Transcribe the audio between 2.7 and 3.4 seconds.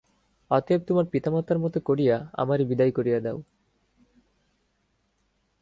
বিদায় করিয়া দাও।